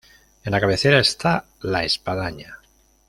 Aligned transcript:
En 0.43 0.51
la 0.51 0.59
cabecera 0.59 0.97
está 0.99 1.45
la 1.61 1.83
espadaña. 1.83 2.57